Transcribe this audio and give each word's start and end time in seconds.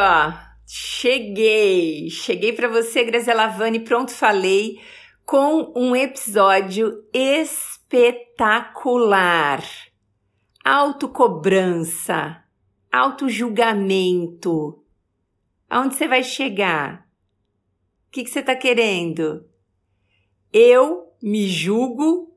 ó. 0.00 0.32
Cheguei. 0.66 2.08
Cheguei 2.10 2.52
para 2.52 2.68
você, 2.68 3.04
Graziela 3.04 3.48
Vani, 3.48 3.80
pronto 3.80 4.12
falei, 4.12 4.80
com 5.26 5.72
um 5.76 5.94
episódio 5.94 7.04
espetacular. 7.12 8.30
Autocobrança, 10.64 12.42
autojulgamento. 12.90 14.82
Aonde 15.68 15.96
você 15.96 16.08
vai 16.08 16.22
chegar? 16.22 17.06
O 18.08 18.10
que, 18.12 18.24
que 18.24 18.30
você 18.30 18.40
está 18.40 18.56
querendo? 18.56 19.44
Eu 20.52 21.12
me 21.22 21.48
julgo, 21.48 22.36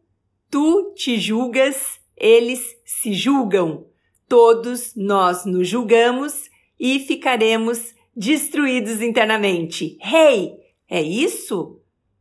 tu 0.49 0.93
te 0.95 1.19
julgas, 1.19 1.99
eles 2.15 2.75
se 2.85 3.13
julgam. 3.13 3.87
Todos 4.27 4.95
nós 4.95 5.45
nos 5.45 5.67
julgamos 5.67 6.51
e 6.83 6.99
ficaremos 6.99 7.95
destruídos 8.13 9.01
internamente. 9.01 9.97
Hey, 10.03 10.51
é 10.89 11.01
isso? 11.01 11.79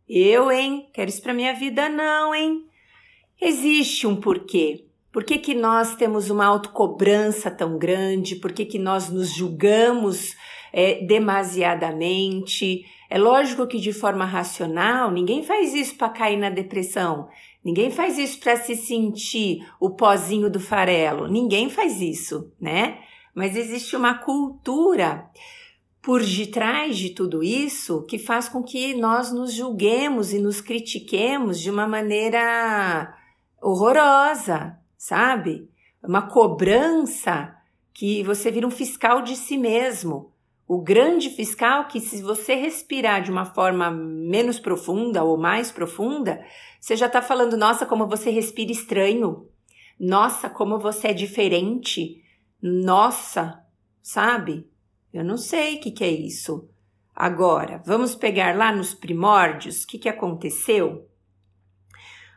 Eu, 0.08 0.52
hein? 0.52 0.88
Quero 0.94 1.10
isso 1.10 1.20
para 1.20 1.34
minha 1.34 1.52
vida 1.52 1.88
não, 1.88 2.32
hein? 2.32 2.62
Existe 3.40 4.06
um 4.06 4.14
porquê. 4.14 4.84
Por 5.10 5.24
que, 5.24 5.36
que 5.38 5.52
nós 5.52 5.96
temos 5.96 6.30
uma 6.30 6.46
autocobrança 6.46 7.50
tão 7.50 7.76
grande? 7.76 8.36
Por 8.36 8.52
que, 8.52 8.64
que 8.64 8.78
nós 8.78 9.10
nos 9.10 9.34
julgamos 9.34 10.36
é, 10.72 11.04
demasiadamente? 11.04 12.84
É 13.10 13.18
lógico 13.18 13.66
que 13.66 13.80
de 13.80 13.92
forma 13.92 14.24
racional, 14.24 15.10
ninguém 15.10 15.42
faz 15.42 15.74
isso 15.74 15.96
para 15.96 16.08
cair 16.08 16.36
na 16.36 16.50
depressão. 16.50 17.28
Ninguém 17.64 17.90
faz 17.90 18.16
isso 18.16 18.38
para 18.38 18.56
se 18.56 18.76
sentir 18.76 19.66
o 19.80 19.90
pozinho 19.90 20.48
do 20.48 20.60
farelo. 20.60 21.26
Ninguém 21.26 21.68
faz 21.68 22.00
isso, 22.00 22.52
né? 22.60 23.00
Mas 23.34 23.56
existe 23.56 23.96
uma 23.96 24.18
cultura 24.18 25.30
por 26.00 26.22
detrás 26.22 26.96
de 26.96 27.10
tudo 27.10 27.42
isso 27.42 28.02
que 28.02 28.18
faz 28.18 28.48
com 28.48 28.62
que 28.62 28.94
nós 28.94 29.32
nos 29.32 29.52
julguemos 29.52 30.32
e 30.32 30.38
nos 30.38 30.60
critiquemos 30.60 31.60
de 31.60 31.70
uma 31.70 31.86
maneira 31.86 33.16
horrorosa, 33.60 34.78
sabe? 34.98 35.68
Uma 36.02 36.22
cobrança 36.22 37.56
que 37.94 38.22
você 38.24 38.50
vira 38.50 38.66
um 38.66 38.70
fiscal 38.70 39.22
de 39.22 39.36
si 39.36 39.56
mesmo 39.56 40.32
o 40.72 40.80
grande 40.80 41.28
fiscal 41.28 41.86
que 41.86 42.00
se 42.00 42.22
você 42.22 42.54
respirar 42.54 43.22
de 43.22 43.30
uma 43.30 43.44
forma 43.44 43.90
menos 43.90 44.58
profunda 44.58 45.22
ou 45.22 45.36
mais 45.36 45.70
profunda, 45.70 46.42
você 46.80 46.96
já 46.96 47.08
está 47.08 47.20
falando, 47.20 47.58
nossa, 47.58 47.84
como 47.84 48.06
você 48.06 48.30
respira 48.30 48.72
estranho. 48.72 49.46
Nossa, 50.00 50.48
como 50.48 50.78
você 50.78 51.08
é 51.08 51.12
diferente. 51.12 52.21
Nossa, 52.62 53.60
sabe? 54.00 54.70
Eu 55.12 55.24
não 55.24 55.36
sei 55.36 55.76
o 55.76 55.80
que, 55.80 55.90
que 55.90 56.04
é 56.04 56.10
isso. 56.10 56.68
Agora, 57.14 57.82
vamos 57.84 58.14
pegar 58.14 58.56
lá 58.56 58.72
nos 58.72 58.94
primórdios, 58.94 59.82
o 59.82 59.86
que, 59.86 59.98
que 59.98 60.08
aconteceu? 60.08 61.08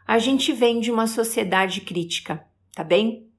A 0.08 0.18
gente 0.18 0.52
vem 0.52 0.80
de 0.80 0.92
uma 0.92 1.08
sociedade 1.08 1.82
crítica, 1.82 2.46
tá 2.74 2.84
bem? 2.84 3.30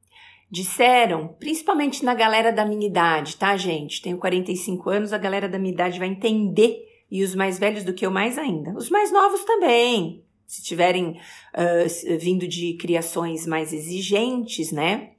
Disseram, 0.50 1.28
principalmente 1.40 2.04
na 2.04 2.14
galera 2.14 2.52
da 2.52 2.64
minha 2.64 2.86
idade, 2.86 3.36
tá, 3.36 3.56
gente? 3.56 4.00
Tenho 4.00 4.16
45 4.18 4.88
anos, 4.88 5.12
a 5.12 5.18
galera 5.18 5.48
da 5.48 5.58
minha 5.58 5.74
idade 5.74 5.98
vai 5.98 6.08
entender, 6.08 6.86
e 7.10 7.22
os 7.22 7.34
mais 7.34 7.58
velhos 7.58 7.84
do 7.84 7.92
que 7.92 8.06
eu 8.06 8.10
mais 8.10 8.38
ainda. 8.38 8.72
Os 8.72 8.90
mais 8.90 9.12
novos 9.12 9.44
também, 9.44 10.24
se 10.46 10.62
tiverem 10.62 11.10
uh, 11.54 12.18
vindo 12.18 12.46
de 12.46 12.74
criações 12.74 13.46
mais 13.46 13.72
exigentes, 13.72 14.72
né? 14.72 15.12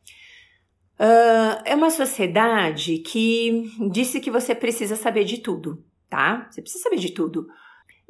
Uh, 1.00 1.62
é 1.64 1.76
uma 1.76 1.92
sociedade 1.92 2.98
que 3.00 3.72
disse 3.92 4.20
que 4.20 4.32
você 4.32 4.56
precisa 4.56 4.96
saber 4.96 5.26
de 5.26 5.38
tudo, 5.38 5.84
tá? 6.10 6.48
Você 6.50 6.62
precisa 6.62 6.84
saber 6.84 6.98
de 6.98 7.12
tudo. 7.12 7.48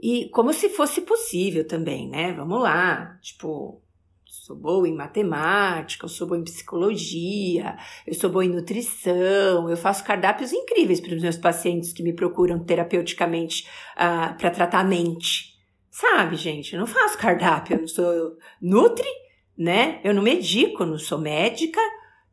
E 0.02 0.30
como 0.30 0.54
se 0.54 0.70
fosse 0.70 1.02
possível 1.02 1.68
também, 1.68 2.08
né? 2.08 2.32
Vamos 2.32 2.62
lá, 2.62 3.18
tipo, 3.22 3.82
sou 4.26 4.56
boa 4.56 4.88
em 4.88 4.96
matemática, 4.96 6.06
eu 6.06 6.10
sou 6.10 6.28
boa 6.28 6.40
em 6.40 6.44
psicologia, 6.44 7.76
eu 8.06 8.14
sou 8.14 8.30
boa 8.30 8.46
em 8.46 8.50
nutrição, 8.50 9.70
eu 9.70 9.76
faço 9.76 10.06
cardápios 10.06 10.54
incríveis 10.54 11.02
para 11.02 11.16
os 11.16 11.22
meus 11.22 11.38
pacientes 11.38 11.92
que 11.92 12.04
me 12.04 12.14
procuram 12.14 12.64
terapeuticamente 12.64 13.68
uh, 13.96 14.38
para 14.38 14.50
tratar 14.50 14.80
a 14.80 14.84
mente. 14.86 15.58
Sabe, 15.92 16.36
gente, 16.38 16.74
eu 16.74 16.80
não 16.80 16.88
faço 16.88 17.18
cardápio, 17.18 17.76
eu 17.76 17.82
não 17.82 17.88
sou 17.88 18.38
nutri, 18.62 19.10
né? 19.58 20.00
Eu 20.04 20.14
não 20.14 20.22
medico, 20.22 20.86
não 20.86 21.00
sou 21.00 21.18
médica, 21.18 21.82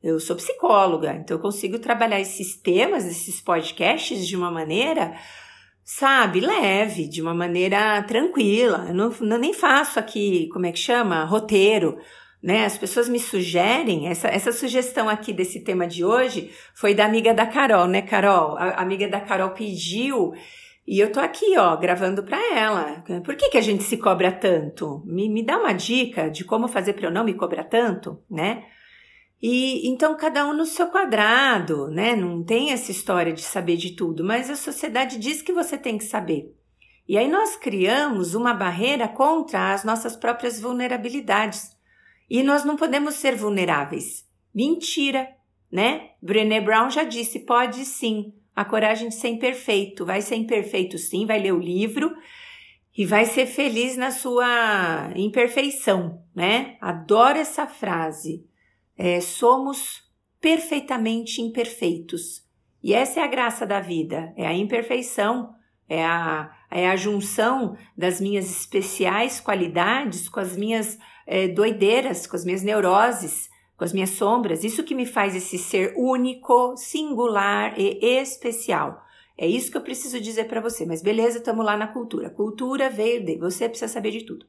eu 0.04 0.20
sou 0.20 0.36
psicóloga, 0.36 1.14
então 1.14 1.38
eu 1.38 1.40
consigo 1.40 1.78
trabalhar 1.78 2.20
esses 2.20 2.54
temas, 2.54 3.06
esses 3.06 3.40
podcasts 3.40 4.28
de 4.28 4.36
uma 4.36 4.50
maneira 4.50 5.14
sabe, 5.82 6.40
leve, 6.40 7.08
de 7.08 7.22
uma 7.22 7.34
maneira 7.34 8.02
tranquila. 8.02 8.86
Eu 8.88 8.94
não, 8.94 9.10
não 9.20 9.38
nem 9.38 9.54
faço 9.54 9.98
aqui, 9.98 10.48
como 10.52 10.66
é 10.66 10.72
que 10.72 10.78
chama? 10.78 11.24
Roteiro. 11.24 11.98
Né? 12.42 12.66
As 12.66 12.76
pessoas 12.76 13.08
me 13.08 13.18
sugerem, 13.18 14.08
essa, 14.08 14.28
essa 14.28 14.52
sugestão 14.52 15.08
aqui 15.08 15.32
desse 15.32 15.60
tema 15.60 15.86
de 15.86 16.04
hoje 16.04 16.50
foi 16.74 16.94
da 16.94 17.06
amiga 17.06 17.32
da 17.32 17.46
Carol, 17.46 17.86
né, 17.86 18.02
Carol? 18.02 18.58
A 18.58 18.82
amiga 18.82 19.08
da 19.08 19.20
Carol 19.20 19.50
pediu 19.50 20.34
e 20.86 21.00
eu 21.00 21.10
tô 21.10 21.18
aqui, 21.20 21.56
ó, 21.56 21.74
gravando 21.76 22.22
para 22.22 22.38
ela. 22.54 23.02
Por 23.24 23.34
que, 23.36 23.48
que 23.48 23.56
a 23.56 23.62
gente 23.62 23.82
se 23.82 23.96
cobra 23.96 24.30
tanto? 24.30 25.02
Me, 25.06 25.30
me 25.30 25.42
dá 25.42 25.56
uma 25.56 25.72
dica 25.72 26.28
de 26.30 26.44
como 26.44 26.68
fazer 26.68 26.92
para 26.92 27.06
eu 27.06 27.10
não 27.10 27.24
me 27.24 27.32
cobrar 27.32 27.64
tanto, 27.64 28.22
né? 28.30 28.64
E 29.46 29.86
então 29.86 30.16
cada 30.16 30.46
um 30.46 30.54
no 30.54 30.64
seu 30.64 30.86
quadrado, 30.86 31.88
né? 31.90 32.16
Não 32.16 32.42
tem 32.42 32.70
essa 32.70 32.90
história 32.90 33.30
de 33.30 33.42
saber 33.42 33.76
de 33.76 33.90
tudo, 33.90 34.24
mas 34.24 34.48
a 34.48 34.56
sociedade 34.56 35.18
diz 35.18 35.42
que 35.42 35.52
você 35.52 35.76
tem 35.76 35.98
que 35.98 36.04
saber. 36.04 36.56
E 37.06 37.18
aí 37.18 37.28
nós 37.28 37.54
criamos 37.54 38.34
uma 38.34 38.54
barreira 38.54 39.06
contra 39.06 39.74
as 39.74 39.84
nossas 39.84 40.16
próprias 40.16 40.58
vulnerabilidades. 40.58 41.76
E 42.30 42.42
nós 42.42 42.64
não 42.64 42.74
podemos 42.74 43.16
ser 43.16 43.36
vulneráveis. 43.36 44.26
Mentira, 44.54 45.28
né? 45.70 46.12
Brené 46.22 46.62
Brown 46.62 46.88
já 46.88 47.04
disse, 47.04 47.40
pode 47.40 47.84
sim. 47.84 48.32
A 48.56 48.64
coragem 48.64 49.10
de 49.10 49.14
ser 49.14 49.28
imperfeito. 49.28 50.06
Vai 50.06 50.22
ser 50.22 50.36
imperfeito 50.36 50.96
sim, 50.96 51.26
vai 51.26 51.38
ler 51.38 51.52
o 51.52 51.60
livro 51.60 52.16
e 52.96 53.04
vai 53.04 53.26
ser 53.26 53.44
feliz 53.44 53.94
na 53.94 54.10
sua 54.10 55.12
imperfeição, 55.14 56.22
né? 56.34 56.78
Adoro 56.80 57.36
essa 57.36 57.66
frase. 57.66 58.53
É, 58.96 59.20
somos 59.20 60.02
perfeitamente 60.40 61.40
imperfeitos. 61.40 62.44
E 62.82 62.92
essa 62.92 63.20
é 63.20 63.22
a 63.22 63.28
graça 63.28 63.66
da 63.66 63.80
vida, 63.80 64.32
é 64.36 64.46
a 64.46 64.52
imperfeição, 64.52 65.54
é 65.88 66.04
a, 66.04 66.54
é 66.70 66.88
a 66.88 66.96
junção 66.96 67.76
das 67.96 68.20
minhas 68.20 68.50
especiais 68.50 69.40
qualidades 69.40 70.28
com 70.28 70.40
as 70.40 70.56
minhas 70.56 70.98
é, 71.26 71.48
doideiras, 71.48 72.26
com 72.26 72.36
as 72.36 72.44
minhas 72.44 72.62
neuroses, 72.62 73.48
com 73.76 73.84
as 73.84 73.92
minhas 73.92 74.10
sombras. 74.10 74.64
Isso 74.64 74.84
que 74.84 74.94
me 74.94 75.06
faz 75.06 75.34
esse 75.34 75.58
ser 75.58 75.94
único, 75.96 76.76
singular 76.76 77.78
e 77.78 77.98
especial. 78.02 79.02
É 79.36 79.46
isso 79.46 79.70
que 79.70 79.76
eu 79.76 79.82
preciso 79.82 80.20
dizer 80.20 80.44
para 80.44 80.60
você. 80.60 80.86
Mas 80.86 81.02
beleza, 81.02 81.38
estamos 81.38 81.64
lá 81.64 81.76
na 81.76 81.88
cultura. 81.88 82.30
Cultura 82.30 82.88
veio 82.88 83.24
de 83.24 83.36
você 83.36 83.68
precisa 83.68 83.92
saber 83.92 84.10
de 84.10 84.22
tudo. 84.24 84.46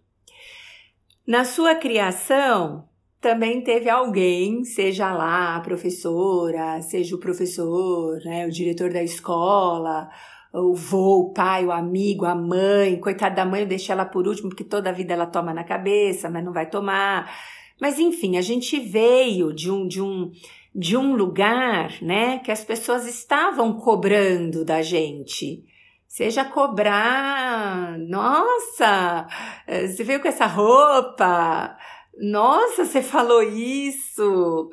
Na 1.26 1.44
sua 1.44 1.74
criação, 1.74 2.88
também 3.26 3.60
teve 3.60 3.90
alguém, 3.90 4.64
seja 4.64 5.12
lá 5.12 5.56
a 5.56 5.60
professora, 5.60 6.80
seja 6.84 7.16
o 7.16 7.20
professor, 7.20 8.20
né, 8.24 8.46
o 8.46 8.52
diretor 8.52 8.94
da 8.94 9.02
escola, 9.02 10.08
o 10.54 10.76
vô, 10.76 11.22
o 11.22 11.34
pai, 11.34 11.66
o 11.66 11.72
amigo, 11.72 12.24
a 12.24 12.36
mãe. 12.36 13.00
Coitada 13.00 13.38
da 13.38 13.44
mãe, 13.44 13.62
eu 13.62 13.68
deixei 13.68 13.94
ela 13.94 14.06
por 14.06 14.28
último, 14.28 14.50
porque 14.50 14.64
toda 14.64 14.92
a 14.92 14.94
vida 14.94 15.12
ela 15.12 15.26
toma 15.26 15.56
na 15.56 15.64
cabeça, 15.64 16.30
mas 16.30 16.46
não 16.46 16.54
vai 16.54 16.70
tomar. 16.70 17.36
Mas 17.82 17.98
enfim, 17.98 18.38
a 18.38 18.42
gente 18.42 18.80
veio 18.80 19.52
de 19.52 19.72
um, 19.72 19.88
de 19.88 20.00
um, 20.04 20.32
de 20.76 20.96
um 20.96 21.16
lugar, 21.16 22.00
né, 22.04 22.38
que 22.38 22.52
as 22.52 22.64
pessoas 22.64 23.08
estavam 23.08 23.74
cobrando 23.74 24.64
da 24.64 24.84
gente. 24.84 25.66
Seja 26.08 26.46
cobrar, 26.46 27.98
nossa, 27.98 29.28
eh, 29.66 29.88
você 29.88 30.04
veio 30.04 30.22
com 30.22 30.28
essa 30.28 30.46
roupa, 30.46 31.76
nossa, 32.18 32.86
você 32.86 33.02
falou 33.02 33.42
isso! 33.42 34.72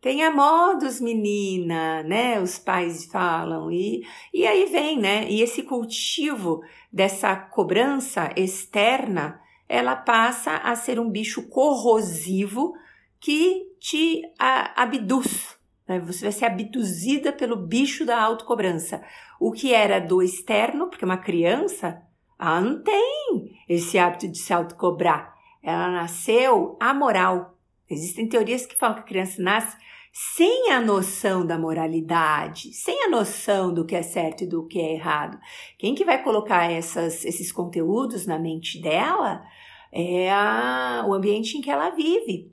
Tenha 0.00 0.30
modos, 0.30 1.00
menina, 1.00 2.02
né? 2.02 2.38
Os 2.38 2.58
pais 2.58 3.06
falam. 3.06 3.72
E, 3.72 4.06
e 4.34 4.46
aí 4.46 4.66
vem, 4.66 4.98
né? 4.98 5.26
E 5.30 5.40
esse 5.40 5.62
cultivo 5.62 6.60
dessa 6.92 7.34
cobrança 7.34 8.30
externa, 8.36 9.40
ela 9.66 9.96
passa 9.96 10.56
a 10.58 10.76
ser 10.76 11.00
um 11.00 11.10
bicho 11.10 11.48
corrosivo 11.48 12.74
que 13.18 13.62
te 13.80 14.20
a, 14.38 14.82
abduz. 14.82 15.56
Né? 15.88 15.98
Você 16.00 16.24
vai 16.24 16.32
ser 16.32 16.44
abduzida 16.44 17.32
pelo 17.32 17.56
bicho 17.56 18.04
da 18.04 18.20
autocobrança. 18.20 19.02
O 19.40 19.50
que 19.50 19.72
era 19.72 19.98
do 19.98 20.22
externo, 20.22 20.88
porque 20.90 21.04
uma 21.04 21.16
criança, 21.16 22.02
ela 22.38 22.60
não 22.60 22.82
tem 22.82 23.58
esse 23.66 23.98
hábito 23.98 24.28
de 24.28 24.36
se 24.36 24.52
autocobrar 24.52 25.33
ela 25.64 25.90
nasceu 25.90 26.76
amoral. 26.78 27.56
Existem 27.88 28.28
teorias 28.28 28.66
que 28.66 28.76
falam 28.76 28.96
que 28.96 29.02
a 29.02 29.06
criança 29.06 29.42
nasce 29.42 29.76
sem 30.12 30.70
a 30.70 30.80
noção 30.80 31.44
da 31.44 31.58
moralidade, 31.58 32.72
sem 32.72 33.02
a 33.02 33.08
noção 33.08 33.74
do 33.74 33.84
que 33.84 33.96
é 33.96 34.02
certo 34.02 34.44
e 34.44 34.46
do 34.46 34.66
que 34.66 34.78
é 34.78 34.94
errado. 34.94 35.38
Quem 35.76 35.94
que 35.94 36.04
vai 36.04 36.22
colocar 36.22 36.70
essas, 36.70 37.24
esses 37.24 37.50
conteúdos 37.50 38.24
na 38.26 38.38
mente 38.38 38.80
dela 38.80 39.42
é 39.90 40.30
a, 40.30 41.04
o 41.08 41.14
ambiente 41.14 41.56
em 41.56 41.60
que 41.60 41.70
ela 41.70 41.90
vive. 41.90 42.52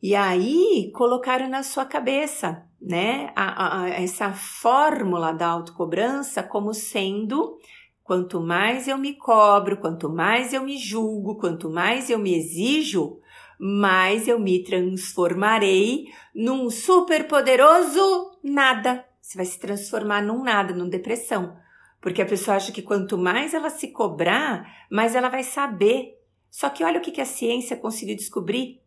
E 0.00 0.14
aí 0.14 0.92
colocaram 0.94 1.48
na 1.48 1.62
sua 1.62 1.84
cabeça, 1.84 2.64
né, 2.80 3.32
a, 3.34 3.82
a, 3.82 3.88
essa 3.90 4.32
fórmula 4.32 5.32
da 5.32 5.48
autocobrança 5.48 6.42
como 6.42 6.74
sendo 6.74 7.58
quanto 8.02 8.40
mais 8.40 8.88
eu 8.88 8.98
me 8.98 9.14
cobro, 9.14 9.76
quanto 9.76 10.08
mais 10.10 10.52
eu 10.52 10.62
me 10.62 10.76
julgo, 10.76 11.36
quanto 11.36 11.70
mais 11.70 12.10
eu 12.10 12.18
me 12.18 12.34
exijo, 12.34 13.20
mais 13.58 14.26
eu 14.26 14.38
me 14.38 14.62
transformarei 14.64 16.06
num 16.34 16.68
super 16.68 17.26
poderoso 17.28 18.38
nada. 18.42 19.04
Você 19.20 19.38
vai 19.38 19.46
se 19.46 19.58
transformar 19.58 20.22
num 20.22 20.42
nada, 20.42 20.74
num 20.74 20.88
depressão. 20.88 21.56
Porque 22.00 22.20
a 22.20 22.26
pessoa 22.26 22.56
acha 22.56 22.72
que 22.72 22.82
quanto 22.82 23.16
mais 23.16 23.54
ela 23.54 23.70
se 23.70 23.88
cobrar, 23.88 24.86
mais 24.90 25.14
ela 25.14 25.28
vai 25.28 25.44
saber. 25.44 26.18
Só 26.50 26.68
que 26.68 26.82
olha 26.82 26.98
o 26.98 27.02
que 27.02 27.20
a 27.20 27.24
ciência 27.24 27.76
conseguiu 27.76 28.16
descobrir. 28.16 28.80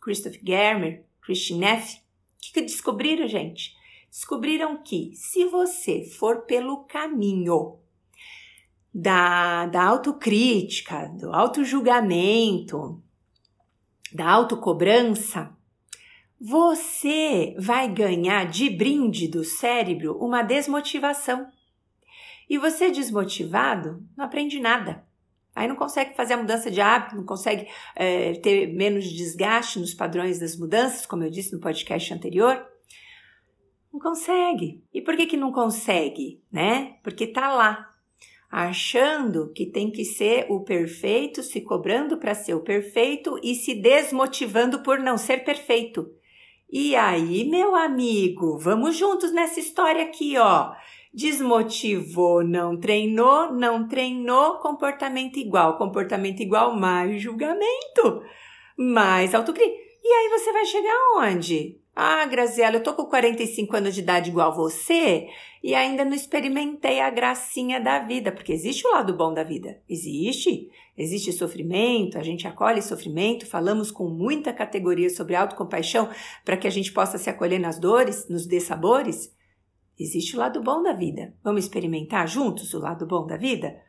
Christoph 0.00 0.36
Germer, 0.42 1.04
Christian 1.20 1.58
Neff, 1.58 1.96
o 1.96 2.52
que 2.52 2.62
descobriram, 2.62 3.28
gente? 3.28 3.76
Descobriram 4.10 4.82
que 4.82 5.12
se 5.14 5.44
você 5.44 6.04
for 6.04 6.42
pelo 6.42 6.84
caminho 6.84 7.78
da, 8.94 9.66
da 9.66 9.84
autocrítica, 9.84 11.08
do 11.18 11.32
autojulgamento, 11.32 13.02
da 14.12 14.28
autocobrança, 14.28 15.56
você 16.38 17.54
vai 17.58 17.88
ganhar 17.88 18.44
de 18.46 18.68
brinde 18.68 19.28
do 19.28 19.44
cérebro 19.44 20.18
uma 20.18 20.42
desmotivação. 20.42 21.48
E 22.50 22.58
você 22.58 22.90
desmotivado 22.90 24.04
não 24.16 24.24
aprende 24.24 24.60
nada. 24.60 25.04
Aí 25.54 25.68
não 25.68 25.76
consegue 25.76 26.14
fazer 26.14 26.34
a 26.34 26.38
mudança 26.38 26.70
de 26.70 26.80
hábito, 26.80 27.14
não 27.14 27.24
consegue 27.24 27.68
é, 27.94 28.34
ter 28.34 28.72
menos 28.74 29.04
desgaste 29.04 29.78
nos 29.78 29.94
padrões 29.94 30.38
das 30.38 30.56
mudanças, 30.56 31.06
como 31.06 31.22
eu 31.22 31.30
disse 31.30 31.52
no 31.52 31.60
podcast 31.60 32.12
anterior. 32.12 32.66
Não 33.92 34.00
consegue. 34.00 34.82
E 34.92 35.00
por 35.00 35.14
que, 35.16 35.26
que 35.26 35.36
não 35.36 35.52
consegue? 35.52 36.42
Né? 36.50 36.96
Porque 37.02 37.26
tá 37.26 37.52
lá, 37.52 37.91
achando 38.52 39.50
que 39.54 39.64
tem 39.64 39.90
que 39.90 40.04
ser 40.04 40.44
o 40.50 40.60
perfeito, 40.60 41.42
se 41.42 41.62
cobrando 41.62 42.18
para 42.18 42.34
ser 42.34 42.52
o 42.52 42.60
perfeito 42.60 43.40
e 43.42 43.54
se 43.54 43.74
desmotivando 43.74 44.82
por 44.82 44.98
não 44.98 45.16
ser 45.16 45.42
perfeito. 45.42 46.06
E 46.70 46.94
aí, 46.94 47.48
meu 47.48 47.74
amigo, 47.74 48.58
vamos 48.58 48.94
juntos 48.94 49.32
nessa 49.32 49.58
história 49.58 50.02
aqui, 50.02 50.36
ó. 50.36 50.72
Desmotivou, 51.14 52.44
não 52.44 52.78
treinou, 52.78 53.50
não 53.54 53.88
treinou, 53.88 54.58
comportamento 54.58 55.38
igual, 55.38 55.78
comportamento 55.78 56.40
igual, 56.40 56.76
mais 56.76 57.22
julgamento, 57.22 58.22
mais 58.76 59.34
autocrítica. 59.34 59.80
E 60.04 60.08
aí 60.08 60.28
você 60.28 60.52
vai 60.52 60.66
chegar 60.66 60.94
aonde? 61.14 61.81
Ah, 61.94 62.24
Graziela, 62.24 62.76
eu 62.76 62.82
tô 62.82 62.94
com 62.94 63.04
45 63.04 63.76
anos 63.76 63.94
de 63.94 64.00
idade 64.00 64.30
igual 64.30 64.54
você 64.54 65.28
e 65.62 65.74
ainda 65.74 66.06
não 66.06 66.14
experimentei 66.14 67.00
a 67.00 67.10
gracinha 67.10 67.78
da 67.78 67.98
vida, 67.98 68.32
porque 68.32 68.52
existe 68.52 68.86
o 68.86 68.92
lado 68.92 69.14
bom 69.14 69.34
da 69.34 69.44
vida. 69.44 69.78
Existe. 69.88 70.70
Existe 70.96 71.32
sofrimento, 71.32 72.18
a 72.18 72.22
gente 72.22 72.46
acolhe 72.46 72.80
sofrimento, 72.82 73.46
falamos 73.46 73.90
com 73.90 74.08
muita 74.08 74.52
categoria 74.52 75.08
sobre 75.10 75.34
autocompaixão 75.34 76.08
para 76.44 76.56
que 76.56 76.66
a 76.66 76.70
gente 76.70 76.92
possa 76.92 77.18
se 77.18 77.28
acolher 77.28 77.58
nas 77.58 77.78
dores, 77.78 78.28
nos 78.28 78.46
dessabores. 78.46 79.34
Existe 79.98 80.34
o 80.34 80.38
lado 80.38 80.62
bom 80.62 80.82
da 80.82 80.92
vida. 80.92 81.34
Vamos 81.44 81.64
experimentar 81.64 82.26
juntos 82.26 82.72
o 82.72 82.78
lado 82.78 83.06
bom 83.06 83.26
da 83.26 83.36
vida? 83.36 83.80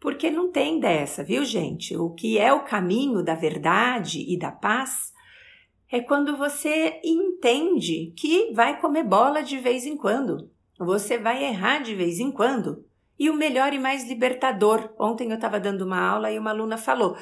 Porque 0.00 0.30
não 0.30 0.50
tem 0.50 0.80
dessa, 0.80 1.22
viu, 1.22 1.44
gente? 1.44 1.96
O 1.96 2.10
que 2.10 2.38
é 2.38 2.52
o 2.52 2.64
caminho 2.64 3.22
da 3.22 3.34
verdade 3.34 4.24
e 4.26 4.38
da 4.38 4.50
paz 4.50 5.12
é 5.92 6.00
quando 6.00 6.38
você 6.38 6.98
entende 7.04 8.14
que 8.16 8.50
vai 8.54 8.80
comer 8.80 9.04
bola 9.04 9.42
de 9.42 9.58
vez 9.58 9.84
em 9.84 9.94
quando. 9.94 10.50
Você 10.78 11.18
vai 11.18 11.44
errar 11.44 11.80
de 11.80 11.94
vez 11.94 12.18
em 12.18 12.32
quando. 12.32 12.82
E 13.18 13.28
o 13.28 13.34
melhor 13.34 13.74
e 13.74 13.78
mais 13.78 14.08
libertador. 14.08 14.90
Ontem 14.98 15.28
eu 15.28 15.34
estava 15.34 15.60
dando 15.60 15.82
uma 15.82 16.00
aula 16.00 16.32
e 16.32 16.38
uma 16.38 16.48
aluna 16.48 16.78
falou: 16.78 17.14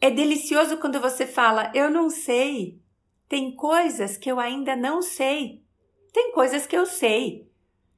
é 0.00 0.08
delicioso 0.08 0.76
quando 0.76 1.00
você 1.00 1.26
fala, 1.26 1.72
eu 1.74 1.90
não 1.90 2.08
sei. 2.08 2.80
Tem 3.28 3.54
coisas 3.56 4.16
que 4.16 4.30
eu 4.30 4.38
ainda 4.38 4.76
não 4.76 5.02
sei. 5.02 5.64
Tem 6.12 6.30
coisas 6.32 6.66
que 6.66 6.76
eu 6.76 6.86
sei, 6.86 7.48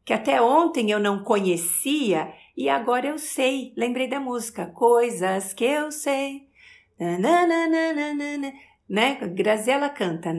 que 0.05 0.12
até 0.12 0.41
ontem 0.41 0.91
eu 0.91 0.99
não 0.99 1.23
conhecia 1.23 2.33
e 2.56 2.69
agora 2.69 3.09
eu 3.09 3.19
sei. 3.19 3.75
Lembrei 3.77 4.09
da 4.09 4.19
música, 4.19 4.67
coisas 4.67 5.53
que 5.53 5.65
eu 5.65 5.93
sei. 5.93 6.49
Nananana 6.99 8.53
né? 8.93 9.19
Graziella 9.33 9.89
canta 9.89 10.35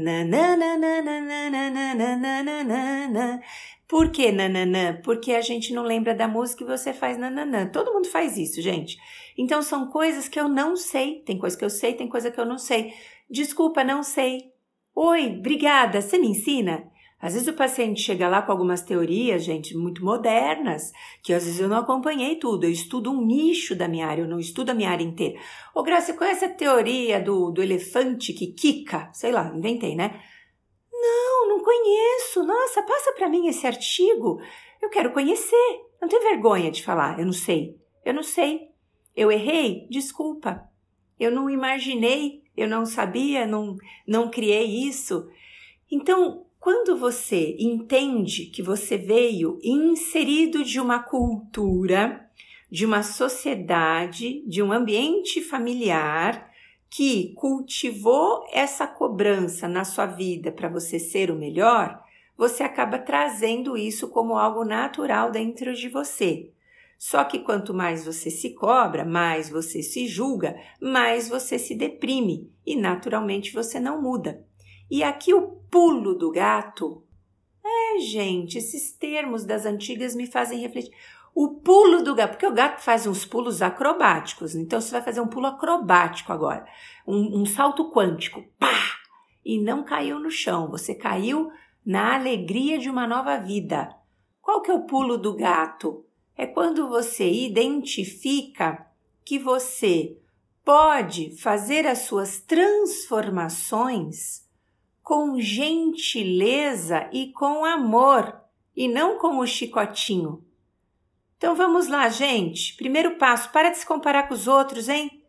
Por 3.88 4.11
que 4.11 4.31
nananã? 4.31 5.01
Porque 5.03 5.33
a 5.33 5.41
gente 5.41 5.73
não 5.73 5.81
lembra 5.81 6.13
da 6.13 6.27
música 6.27 6.63
e 6.63 6.67
você 6.67 6.94
faz 6.94 7.17
nananã. 7.17 7.67
Todo 7.67 7.91
mundo 7.91 8.07
faz 8.07 8.38
isso, 8.38 8.61
gente. 8.61 9.00
Então 9.35 9.63
são 9.63 9.89
coisas 9.89 10.27
que 10.29 10.39
eu 10.39 10.47
não 10.47 10.75
sei. 10.75 11.23
Tem 11.25 11.39
coisa 11.39 11.57
que 11.57 11.65
eu 11.65 11.69
sei, 11.69 11.95
tem 11.95 12.07
coisa 12.07 12.29
que 12.29 12.39
eu 12.39 12.45
não 12.45 12.59
sei. 12.59 12.94
Desculpa, 13.27 13.83
não 13.83 14.03
sei. 14.03 14.53
Oi, 14.95 15.35
obrigada, 15.39 16.00
você 16.00 16.19
me 16.19 16.27
ensina? 16.27 16.91
Às 17.23 17.35
vezes 17.35 17.47
o 17.47 17.53
paciente 17.53 18.01
chega 18.01 18.27
lá 18.27 18.41
com 18.41 18.51
algumas 18.51 18.81
teorias, 18.81 19.45
gente, 19.45 19.77
muito 19.77 20.03
modernas, 20.03 20.91
que 21.23 21.31
às 21.31 21.45
vezes 21.45 21.61
eu 21.61 21.69
não 21.69 21.77
acompanhei 21.77 22.35
tudo. 22.35 22.65
Eu 22.65 22.69
estudo 22.69 23.09
um 23.09 23.25
nicho 23.25 23.73
da 23.77 23.87
minha 23.87 24.07
área, 24.07 24.23
eu 24.23 24.27
não 24.27 24.39
estudo 24.39 24.71
a 24.71 24.73
minha 24.73 24.89
área 24.89 25.05
inteira. 25.05 25.39
Ô, 25.73 25.81
Graça, 25.83 26.11
conhece 26.11 26.43
a 26.43 26.53
teoria 26.53 27.21
do, 27.21 27.49
do 27.49 27.63
elefante 27.63 28.33
que 28.33 28.47
quica? 28.47 29.09
Sei 29.13 29.31
lá, 29.31 29.53
inventei, 29.55 29.95
né? 29.95 30.21
Não, 30.91 31.47
não 31.47 31.63
conheço. 31.63 32.43
Nossa, 32.43 32.83
passa 32.83 33.13
para 33.13 33.29
mim 33.29 33.47
esse 33.47 33.65
artigo. 33.65 34.41
Eu 34.81 34.89
quero 34.89 35.13
conhecer. 35.13 35.79
Não 36.01 36.09
tem 36.09 36.19
vergonha 36.19 36.69
de 36.69 36.83
falar, 36.83 37.17
eu 37.17 37.25
não 37.25 37.31
sei. 37.31 37.79
Eu 38.03 38.13
não 38.13 38.23
sei. 38.23 38.67
Eu 39.15 39.31
errei? 39.31 39.88
Desculpa. 39.89 40.69
Eu 41.17 41.31
não 41.31 41.50
imaginei, 41.50 42.43
eu 42.57 42.67
não 42.67 42.86
sabia, 42.86 43.48
não, 43.48 43.77
não 44.05 44.29
criei 44.29 44.65
isso. 44.65 45.25
Então, 45.89 46.45
quando 46.63 46.96
você 46.96 47.58
entende 47.60 48.46
que 48.46 48.63
você 48.63 48.96
veio 48.96 49.60
inserido 49.62 50.63
de 50.63 50.79
uma 50.79 50.98
cultura, 50.98 52.25
de 52.72 52.86
uma 52.86 53.03
sociedade, 53.03 54.41
de 54.48 54.63
um 54.63 54.72
ambiente 54.72 55.41
familiar 55.41 56.50
que 56.89 57.34
cultivou 57.36 58.46
essa 58.50 58.88
cobrança 58.88 59.67
na 59.67 59.84
sua 59.84 60.05
vida 60.05 60.53
para 60.53 60.70
você 60.70 61.00
ser 61.00 61.29
o 61.29 61.36
melhor, 61.36 62.01
você 62.38 62.63
acaba 62.63 62.98
trazendo 62.98 63.75
isso 63.75 64.08
como 64.08 64.38
algo 64.38 64.63
natural 64.63 65.32
dentro 65.32 65.74
de 65.74 65.89
você. 65.89 66.50
Só 66.98 67.25
que 67.25 67.39
quanto 67.39 67.74
mais 67.74 68.05
você 68.05 68.32
se 68.32 68.51
cobra, 68.51 69.03
mais 69.03 69.50
você 69.50 69.84
se 69.84 70.08
julga, 70.08 70.55
mais 70.79 71.27
você 71.27 71.60
se 71.60 71.75
deprime 71.75 72.50
e 72.65 72.77
naturalmente 72.77 73.51
você 73.51 73.82
não 73.82 74.01
muda. 74.01 74.46
E 74.89 75.03
aqui 75.03 75.33
o 75.33 75.57
pulo 75.71 76.13
do 76.13 76.31
gato. 76.31 77.03
É, 77.65 77.99
gente, 77.99 78.57
esses 78.57 78.91
termos 78.91 79.45
das 79.45 79.65
antigas 79.65 80.15
me 80.15 80.27
fazem 80.27 80.59
refletir. 80.59 80.93
O 81.35 81.55
pulo 81.55 82.03
do 82.03 82.13
gato, 82.13 82.31
porque 82.31 82.45
o 82.45 82.53
gato 82.53 82.81
faz 82.81 83.07
uns 83.07 83.25
pulos 83.25 83.63
acrobáticos, 83.63 84.53
então 84.53 84.79
você 84.79 84.91
vai 84.91 85.01
fazer 85.01 85.19
um 85.19 85.27
pulo 85.27 85.47
acrobático 85.47 86.31
agora, 86.31 86.63
um, 87.07 87.41
um 87.41 87.45
salto 87.45 87.89
quântico, 87.89 88.43
pá! 88.59 88.99
E 89.43 89.59
não 89.59 89.83
caiu 89.83 90.19
no 90.19 90.29
chão, 90.29 90.69
você 90.69 90.93
caiu 90.93 91.51
na 91.83 92.13
alegria 92.13 92.77
de 92.77 92.87
uma 92.87 93.07
nova 93.07 93.35
vida. 93.37 93.95
Qual 94.41 94.61
que 94.61 94.69
é 94.69 94.75
o 94.75 94.85
pulo 94.85 95.17
do 95.17 95.35
gato? 95.35 96.05
É 96.37 96.45
quando 96.45 96.87
você 96.87 97.27
identifica 97.27 98.85
que 99.25 99.39
você 99.39 100.15
pode 100.63 101.35
fazer 101.37 101.87
as 101.87 101.99
suas 101.99 102.41
transformações 102.41 104.42
com 105.03 105.39
gentileza 105.39 107.10
e 107.12 107.31
com 107.33 107.65
amor, 107.65 108.41
e 108.75 108.88
não 108.88 109.19
com 109.19 109.38
o 109.38 109.45
chicotinho. 109.45 110.43
Então 111.38 111.55
vamos 111.55 111.88
lá, 111.88 112.10
gente. 112.10 112.75
Primeiro 112.75 113.17
passo: 113.17 113.51
para 113.51 113.69
de 113.69 113.77
se 113.77 113.86
comparar 113.86 114.27
com 114.27 114.33
os 114.33 114.48
outros, 114.48 114.89
hein? 114.89 115.22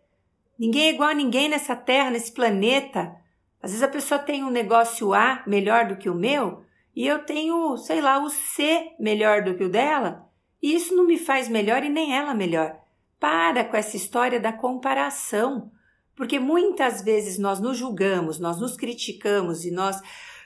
Ninguém 0.59 0.87
é 0.87 0.91
igual 0.91 1.11
a 1.11 1.15
ninguém 1.15 1.49
nessa 1.49 1.75
terra, 1.75 2.11
nesse 2.11 2.33
planeta. 2.33 3.15
Às 3.61 3.73
vezes 3.73 3.83
a 3.83 3.89
pessoa 3.89 4.21
tem 4.21 4.45
um 4.45 4.51
negócio 4.51 5.13
A 5.13 5.43
melhor 5.47 5.87
do 5.87 5.97
que 5.97 6.09
o 6.09 6.15
meu 6.15 6.65
e 6.95 7.07
eu 7.07 7.25
tenho, 7.25 7.77
sei 7.77 8.01
lá, 8.01 8.19
o 8.19 8.31
C 8.31 8.93
melhor 9.01 9.43
do 9.43 9.55
que 9.57 9.65
o 9.65 9.69
dela, 9.69 10.29
e 10.63 10.75
isso 10.75 10.95
não 10.95 11.05
me 11.05 11.19
faz 11.19 11.49
melhor 11.49 11.83
e 11.83 11.89
nem 11.89 12.17
ela 12.17 12.33
melhor. 12.35 12.79
Para 13.19 13.65
com 13.65 13.77
essa 13.77 13.97
história 13.97 14.39
da 14.39 14.53
comparação. 14.53 15.73
Porque 16.17 16.39
muitas 16.39 17.03
vezes 17.03 17.39
nós 17.39 17.61
nos 17.61 17.77
julgamos, 17.77 18.39
nós 18.39 18.61
nos 18.61 18.77
criticamos 18.77 19.65
e 19.65 19.71
nós 19.71 20.01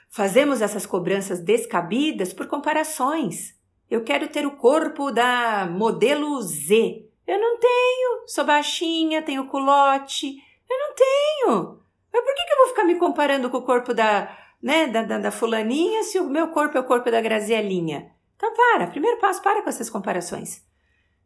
fazemos 0.08 0.62
essas 0.62 0.86
cobranças 0.86 1.40
descabidas 1.40 2.32
por 2.32 2.46
comparações. 2.46 3.54
Eu 3.90 4.02
quero 4.02 4.28
ter 4.28 4.46
o 4.46 4.56
corpo 4.56 5.10
da 5.10 5.66
modelo 5.70 6.40
Z. 6.42 7.06
Eu 7.26 7.40
não 7.40 7.58
tenho, 7.58 8.24
sou 8.26 8.44
baixinha, 8.44 9.22
tenho 9.22 9.46
culote. 9.46 10.36
Eu 10.68 10.78
não 10.78 10.94
tenho. 10.94 11.78
Mas 12.12 12.24
por 12.24 12.34
que, 12.34 12.44
que 12.44 12.52
eu 12.52 12.56
vou 12.58 12.68
ficar 12.68 12.84
me 12.84 12.94
comparando 12.96 13.50
com 13.50 13.58
o 13.58 13.62
corpo 13.62 13.94
da, 13.94 14.36
né, 14.62 14.86
da, 14.86 15.02
da, 15.02 15.18
da 15.18 15.30
fulaninha 15.30 16.02
se 16.02 16.18
o 16.18 16.28
meu 16.28 16.48
corpo 16.48 16.76
é 16.76 16.80
o 16.80 16.84
corpo 16.84 17.10
da 17.10 17.20
Grazielinha? 17.20 18.10
Então 18.36 18.54
para, 18.54 18.86
primeiro 18.86 19.18
passo, 19.18 19.42
para 19.42 19.62
com 19.62 19.68
essas 19.68 19.90
comparações. 19.90 20.67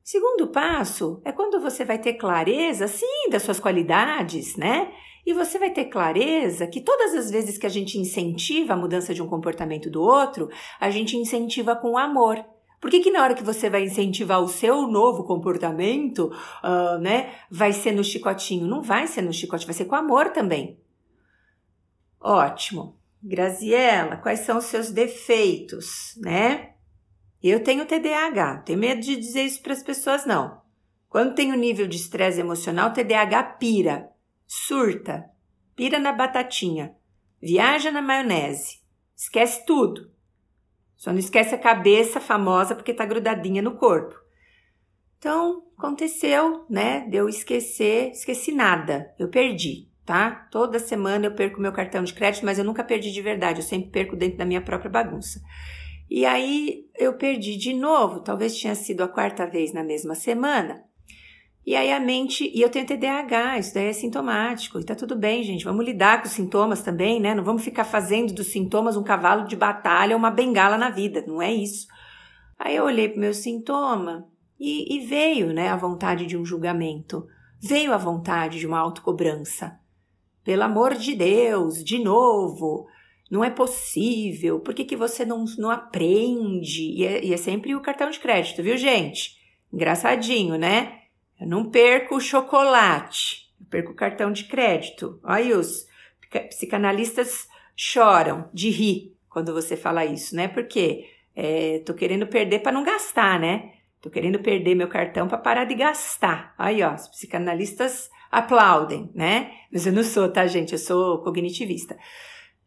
Segundo 0.05 0.49
passo 0.49 1.21
é 1.25 1.31
quando 1.31 1.61
você 1.61 1.85
vai 1.85 1.99
ter 1.99 2.15
clareza, 2.15 2.89
sim, 2.89 3.31
das 3.31 3.43
suas 3.43 3.61
qualidades, 3.61 4.57
né? 4.57 4.93
E 5.25 5.33
você 5.33 5.59
vai 5.59 5.71
ter 5.71 5.85
clareza 5.85 6.67
que 6.67 6.81
todas 6.81 7.15
as 7.15 7.31
vezes 7.31 7.57
que 7.57 7.67
a 7.67 7.71
gente 7.71 7.99
incentiva 7.99 8.75
a 8.75 8.77
mudança 8.77 9.15
de 9.15 9.23
um 9.23 9.29
comportamento 9.29 9.89
do 9.89 10.03
outro, 10.03 10.51
a 10.81 10.91
gente 10.91 11.17
incentiva 11.17 11.77
com 11.77 11.97
amor. 11.97 12.45
Por 12.81 12.91
que, 12.91 12.99
que 12.99 13.13
na 13.13 13.23
hora 13.23 13.35
que 13.35 13.45
você 13.45 13.71
vai 13.71 13.85
incentivar 13.85 14.43
o 14.43 14.49
seu 14.49 14.89
novo 14.89 15.23
comportamento, 15.23 16.33
uh, 16.65 16.99
né, 16.99 17.33
vai 17.49 17.73
ser 17.73 17.93
no 17.93 18.03
chicotinho? 18.03 18.67
Não 18.67 18.83
vai 18.83 19.07
ser 19.07 19.23
no 19.23 19.33
chicote, 19.33 19.65
vai 19.65 19.75
ser 19.75 19.85
com 19.85 19.95
amor 19.95 20.31
também. 20.31 20.81
Ótimo. 22.21 22.97
Graziela, 23.23 24.17
quais 24.17 24.41
são 24.41 24.59
os 24.59 24.65
seus 24.65 24.91
defeitos, 24.91 26.19
né? 26.21 26.72
Eu 27.43 27.63
tenho 27.65 27.85
TDAH, 27.85 28.59
tenho 28.59 28.79
medo 28.79 29.01
de 29.01 29.17
dizer 29.17 29.43
isso 29.43 29.61
para 29.61 29.73
as 29.73 29.83
pessoas, 29.83 30.25
não. 30.25 30.63
Quando 31.09 31.35
tem 31.35 31.51
o 31.51 31.55
um 31.55 31.59
nível 31.59 31.89
de 31.89 31.97
estresse 31.97 32.41
emocional, 32.41 32.93
TDAH 32.93 33.43
pira, 33.59 34.09
surta, 34.47 35.25
pira 35.75 35.99
na 35.99 36.13
batatinha, 36.13 36.95
viaja 37.41 37.91
na 37.91 38.01
maionese, 38.01 38.81
esquece 39.17 39.67
tudo. 39.67 40.13
Só 40.97 41.11
não 41.11 41.19
esquece 41.19 41.55
a 41.55 41.59
cabeça 41.59 42.21
famosa 42.21 42.77
porque 42.77 42.95
tá 42.95 43.05
grudadinha 43.05 43.61
no 43.61 43.77
corpo. 43.77 44.15
Então, 45.19 45.65
aconteceu, 45.77 46.65
né? 46.71 47.01
De 47.09 47.17
eu 47.17 47.29
esquecer, 47.29 48.11
esqueci 48.11 48.53
nada. 48.53 49.13
Eu 49.19 49.29
perdi, 49.29 49.89
tá? 50.05 50.49
Toda 50.51 50.79
semana 50.79 51.27
eu 51.27 51.35
perco 51.35 51.61
meu 51.61 51.73
cartão 51.73 52.05
de 52.05 52.15
crédito, 52.15 52.47
mas 52.47 52.59
eu 52.59 52.65
nunca 52.65 52.85
perdi 52.85 53.11
de 53.11 53.21
verdade, 53.21 53.61
eu 53.61 53.65
sempre 53.65 53.91
perco 53.91 54.17
dentro 54.17 54.39
da 54.39 54.45
minha 54.45 54.61
própria 54.61 54.91
bagunça. 54.91 55.41
E 56.11 56.27
aí 56.27 56.87
eu 56.99 57.15
perdi 57.15 57.57
de 57.57 57.73
novo, 57.73 58.21
talvez 58.21 58.57
tinha 58.57 58.75
sido 58.75 59.03
a 59.03 59.09
quarta 59.09 59.47
vez 59.47 59.73
na 59.73 59.83
mesma 59.83 60.15
semana. 60.15 60.83
E 61.65 61.77
aí 61.77 61.93
a 61.93 62.01
mente, 62.01 62.51
e 62.53 62.61
eu 62.61 62.69
tenho 62.69 62.87
TDAH, 62.87 63.59
isso 63.59 63.75
daí 63.75 63.87
é 63.87 63.93
sintomático, 63.93 64.81
e 64.81 64.85
tá 64.85 64.97
tudo 64.97 65.15
bem, 65.15 65.45
gente, 65.45 65.65
vamos 65.65 65.85
lidar 65.85 66.21
com 66.21 66.27
os 66.27 66.33
sintomas 66.33 66.83
também, 66.83 67.21
né? 67.21 67.35
Não 67.35 67.45
vamos 67.45 67.63
ficar 67.63 67.85
fazendo 67.85 68.33
dos 68.33 68.49
sintomas 68.49 68.97
um 68.97 69.05
cavalo 69.05 69.47
de 69.47 69.55
batalha 69.55 70.17
uma 70.17 70.31
bengala 70.31 70.77
na 70.77 70.91
vida, 70.91 71.25
não 71.27 71.41
é 71.41 71.53
isso. 71.53 71.87
Aí 72.59 72.75
eu 72.77 72.85
olhei 72.85 73.09
pro 73.09 73.21
meu 73.21 73.33
sintoma 73.33 74.27
e, 74.59 74.97
e 74.97 75.07
veio, 75.07 75.53
né, 75.53 75.69
a 75.69 75.77
vontade 75.77 76.27
de 76.27 76.37
um 76.37 76.45
julgamento, 76.45 77.27
veio 77.61 77.93
a 77.93 77.97
vontade 77.97 78.59
de 78.59 78.67
uma 78.67 78.79
autocobrança. 78.79 79.79
Pelo 80.45 80.65
amor 80.65 80.95
de 80.95 81.15
Deus, 81.15 81.83
de 81.85 81.99
novo, 82.03 82.87
não 83.31 83.43
é 83.43 83.51
possível, 83.51 84.61
por 84.61 84.75
que, 84.75 84.85
que 84.85 84.97
você 84.97 85.25
não, 85.25 85.45
não 85.59 85.71
aprende? 85.71 86.83
E 86.83 87.05
é, 87.07 87.25
e 87.25 87.33
é 87.33 87.37
sempre 87.37 87.75
o 87.75 87.81
cartão 87.81 88.11
de 88.11 88.21
crédito, 88.21 88.63
viu, 88.63 88.77
gente? 88.77 89.37
Engraçadinho, 89.73 90.57
né? 90.57 91.01
Eu 91.41 91.47
não 91.47 91.71
perco 91.71 92.17
o 92.17 92.21
chocolate, 92.21 93.51
eu 93.61 93.67
perco 93.71 93.93
o 93.93 93.97
cartão 93.97 94.31
de 94.31 94.45
crédito. 94.45 95.19
Aí 95.25 95.53
os 95.53 95.87
psicanalistas 96.51 97.49
choram 97.75 98.49
de 98.53 98.71
rir 98.71 99.17
quando 99.29 99.53
você 99.53 99.77
fala 99.77 100.05
isso, 100.05 100.37
né? 100.37 100.47
Porque 100.47 101.07
é, 101.35 101.81
tô 101.87 101.95
querendo 101.95 102.27
perder 102.27 102.61
para 102.61 102.73
não 102.73 102.85
gastar, 102.85 103.41
né? 103.41 103.73
Tô 104.01 104.11
querendo 104.11 104.41
perder 104.41 104.75
meu 104.75 104.89
cartão 104.89 105.29
para 105.29 105.39
parar 105.39 105.65
de 105.65 105.75
gastar. 105.75 106.55
Aí, 106.59 106.83
ó, 106.83 106.95
os 106.95 107.09
psicanalistas 107.09 108.11
aplaudem, 108.31 109.11
né? 109.15 109.53
Mas 109.73 109.87
eu 109.87 109.93
não 109.93 110.03
sou, 110.03 110.29
tá, 110.29 110.47
gente? 110.47 110.73
Eu 110.73 110.79
sou 110.79 111.23
cognitivista. 111.23 111.97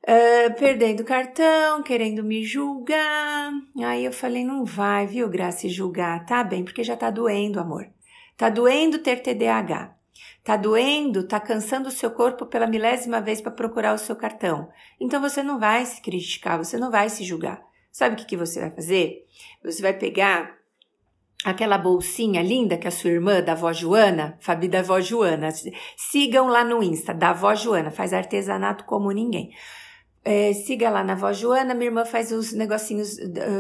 Uh, 0.08 0.54
perdendo 0.60 1.04
cartão, 1.04 1.82
querendo 1.82 2.24
me 2.24 2.44
julgar. 2.44 3.52
Aí 3.84 4.06
eu 4.06 4.14
falei, 4.14 4.44
não 4.44 4.64
vai, 4.64 5.08
viu, 5.08 5.28
Graça, 5.28 5.68
julgar. 5.68 6.24
Tá 6.28 6.44
bem, 6.44 6.64
porque 6.64 6.84
já 6.84 6.96
tá 6.96 7.10
doendo, 7.10 7.60
amor. 7.60 7.90
Tá 8.38 8.48
doendo 8.50 9.00
ter 9.00 9.24
TDAH. 9.24 9.96
Tá 10.44 10.56
doendo, 10.56 11.28
tá 11.28 11.40
cansando 11.40 11.90
o 11.90 11.92
seu 11.92 12.12
corpo 12.12 12.46
pela 12.46 12.68
milésima 12.68 13.20
vez 13.20 13.42
para 13.42 13.52
procurar 13.52 13.96
o 13.96 13.98
seu 13.98 14.16
cartão. 14.16 14.70
Então 15.00 15.20
você 15.20 15.42
não 15.42 15.60
vai 15.60 15.84
se 15.88 16.00
criticar, 16.00 16.60
você 16.60 16.78
não 16.78 16.92
vai 16.92 17.10
se 17.10 17.24
julgar. 17.24 17.64
Sabe 17.92 18.14
o 18.14 18.18
que, 18.18 18.26
que 18.26 18.38
você 18.38 18.60
vai 18.60 18.70
fazer? 18.70 19.26
Você 19.64 19.82
vai 19.82 19.94
pegar 19.94 20.56
aquela 21.44 21.80
bolsinha 21.80 22.44
linda 22.44 22.78
que 22.78 22.88
a 22.88 22.92
sua 22.92 23.10
irmã, 23.10 23.42
da 23.42 23.54
avó 23.54 23.74
Joana, 23.74 24.38
Fabi 24.40 24.68
da 24.68 24.82
avó 24.82 25.02
Joana, 25.02 25.50
sigam 25.98 26.48
lá 26.48 26.64
no 26.64 26.84
Insta, 26.84 27.12
da 27.12 27.32
avó 27.32 27.56
Joana, 27.56 27.90
faz 27.90 28.14
artesanato 28.14 28.84
como 28.86 29.10
ninguém. 29.12 29.50
É, 30.28 30.52
siga 30.54 30.90
lá 30.90 31.04
na 31.04 31.14
avó 31.14 31.32
Joana, 31.32 31.76
minha 31.76 31.86
irmã 31.86 32.04
faz 32.04 32.32
os 32.32 32.52
negocinhos 32.52 33.16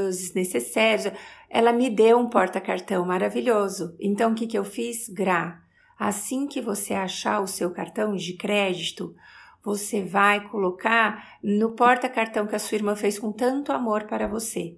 os 0.09 0.33
necessários. 0.33 1.11
Ela 1.47 1.71
me 1.71 1.91
deu 1.91 2.17
um 2.17 2.27
porta-cartão 2.27 3.05
maravilhoso. 3.05 3.95
Então, 3.99 4.31
o 4.31 4.35
que, 4.35 4.47
que 4.47 4.57
eu 4.57 4.65
fiz? 4.65 5.07
Gra. 5.07 5.61
Assim 5.97 6.47
que 6.47 6.59
você 6.59 6.95
achar 6.95 7.39
o 7.39 7.47
seu 7.47 7.69
cartão 7.69 8.15
de 8.15 8.33
crédito, 8.33 9.15
você 9.63 10.03
vai 10.03 10.49
colocar 10.49 11.37
no 11.43 11.75
porta-cartão 11.75 12.47
que 12.47 12.55
a 12.55 12.59
sua 12.59 12.77
irmã 12.77 12.95
fez 12.95 13.19
com 13.19 13.31
tanto 13.31 13.71
amor 13.71 14.05
para 14.05 14.27
você. 14.27 14.75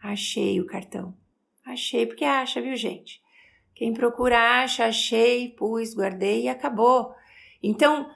Achei 0.00 0.60
o 0.60 0.66
cartão. 0.66 1.12
Achei, 1.66 2.06
porque 2.06 2.24
acha, 2.24 2.62
viu, 2.62 2.76
gente? 2.76 3.20
Quem 3.74 3.92
procura 3.92 4.62
acha, 4.62 4.86
achei, 4.86 5.48
pus, 5.50 5.92
guardei 5.92 6.44
e 6.44 6.48
acabou. 6.48 7.12
Então, 7.60 8.08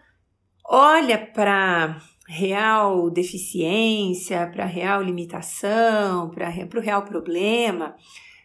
olha 0.65 1.19
para 1.19 2.01
real 2.31 3.11
deficiência, 3.11 4.47
para 4.47 4.65
real 4.65 5.03
limitação, 5.03 6.31
para 6.31 6.79
o 6.79 6.81
real 6.81 7.03
problema. 7.03 7.97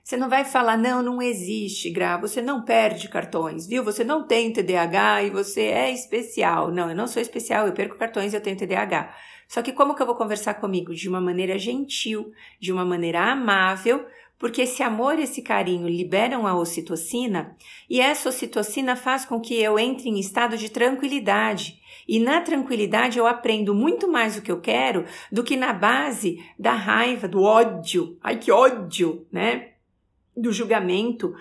Você 0.04 0.18
não 0.18 0.28
vai 0.28 0.44
falar, 0.44 0.76
não, 0.76 1.04
não 1.04 1.22
existe, 1.22 1.92
Gra, 1.92 2.18
você 2.18 2.42
não 2.42 2.64
perde 2.64 3.08
cartões, 3.08 3.68
viu? 3.68 3.84
Você 3.84 4.04
não 4.04 4.26
tem 4.26 4.52
TDAH 4.52 5.24
e 5.24 5.30
você 5.30 5.62
é 5.62 5.92
especial. 5.92 6.72
Não, 6.72 6.90
eu 6.90 6.96
não 6.96 7.06
sou 7.06 7.22
especial, 7.22 7.68
eu 7.68 7.74
perco 7.74 7.96
cartões 7.96 8.34
e 8.34 8.36
eu 8.36 8.42
tenho 8.42 8.58
TDAH. 8.58 9.16
Só 9.48 9.62
que 9.62 9.72
como 9.72 9.94
que 9.94 10.02
eu 10.02 10.08
vou 10.08 10.16
conversar 10.16 10.56
comigo? 10.56 10.94
De 10.94 11.08
uma 11.08 11.22
maneira 11.22 11.58
gentil, 11.60 12.32
de 12.60 12.72
uma 12.72 12.84
maneira 12.84 13.22
amável, 13.32 14.04
porque 14.38 14.64
esse 14.64 14.84
amor 14.84 15.18
esse 15.18 15.42
carinho 15.42 15.88
liberam 15.88 16.46
a 16.46 16.58
ocitocina 16.58 17.56
e 17.90 18.02
essa 18.02 18.30
ocitocina 18.30 18.96
faz 18.96 19.26
com 19.26 19.40
que 19.40 19.56
eu 19.56 19.80
entre 19.80 20.10
em 20.10 20.20
estado 20.20 20.58
de 20.58 20.70
tranquilidade. 20.70 21.80
E 22.08 22.20
na 22.20 22.42
tranquilidade 22.42 23.18
eu 23.18 23.26
aprendo 23.26 23.74
muito 23.74 24.08
mais 24.08 24.38
o 24.38 24.42
que 24.42 24.52
eu 24.52 24.60
quero 24.60 25.06
do 25.32 25.44
que 25.44 25.56
na 25.56 25.74
base 25.74 26.38
da 26.60 26.74
raiva, 26.74 27.28
do 27.28 27.42
ódio. 27.42 28.18
Ai, 28.22 28.38
que 28.38 28.52
ódio, 28.52 29.26
né? 29.32 29.74
Do 30.36 30.52
julgamento. 30.52 31.34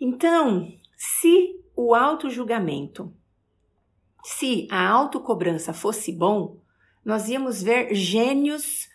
Então, 0.00 0.72
se 0.96 1.60
o 1.76 1.94
auto-julgamento, 1.94 3.12
se 4.24 4.66
a 4.70 4.88
autocobrança 4.88 5.72
fosse 5.72 6.10
bom, 6.10 6.58
nós 7.04 7.28
íamos 7.28 7.62
ver 7.62 7.94
gênios 7.94 8.88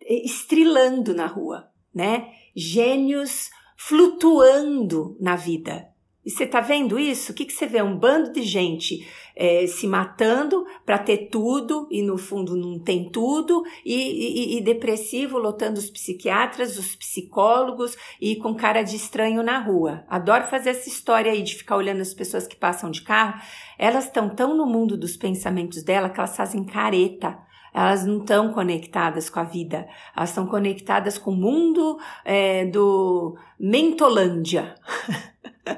estrilando 0.00 1.14
na 1.14 1.26
rua, 1.26 1.70
né? 1.96 2.28
Gênios 2.54 3.48
flutuando 3.74 5.16
na 5.18 5.34
vida. 5.34 5.88
E 6.22 6.30
você 6.30 6.46
tá 6.46 6.60
vendo 6.60 6.98
isso? 6.98 7.32
O 7.32 7.34
que, 7.34 7.46
que 7.46 7.52
você 7.52 7.66
vê? 7.66 7.80
Um 7.80 7.96
bando 7.96 8.32
de 8.32 8.42
gente 8.42 9.06
é, 9.34 9.66
se 9.66 9.86
matando 9.86 10.66
para 10.84 10.98
ter 10.98 11.28
tudo 11.30 11.88
e 11.90 12.02
no 12.02 12.18
fundo 12.18 12.54
não 12.56 12.78
tem 12.80 13.08
tudo, 13.08 13.62
e, 13.84 13.94
e, 13.94 14.58
e, 14.58 14.60
depressivo 14.60 15.38
lotando 15.38 15.78
os 15.78 15.88
psiquiatras, 15.88 16.76
os 16.76 16.96
psicólogos 16.96 17.96
e 18.20 18.36
com 18.36 18.54
cara 18.54 18.82
de 18.82 18.96
estranho 18.96 19.42
na 19.42 19.58
rua. 19.58 20.04
Adoro 20.08 20.48
fazer 20.48 20.70
essa 20.70 20.88
história 20.88 21.30
aí 21.30 21.42
de 21.42 21.54
ficar 21.54 21.76
olhando 21.76 22.00
as 22.02 22.12
pessoas 22.12 22.46
que 22.46 22.56
passam 22.56 22.90
de 22.90 23.02
carro. 23.02 23.40
Elas 23.78 24.06
estão 24.06 24.28
tão 24.28 24.54
no 24.54 24.66
mundo 24.66 24.98
dos 24.98 25.16
pensamentos 25.16 25.82
dela 25.82 26.10
que 26.10 26.18
elas 26.18 26.36
fazem 26.36 26.64
careta 26.64 27.45
elas 27.76 28.06
não 28.06 28.20
estão 28.20 28.54
conectadas 28.54 29.28
com 29.28 29.38
a 29.38 29.44
vida, 29.44 29.86
elas 30.16 30.30
estão 30.30 30.46
conectadas 30.46 31.18
com 31.18 31.30
o 31.30 31.36
mundo 31.36 31.98
é, 32.24 32.64
do 32.64 33.36
Mentolândia. 33.60 34.74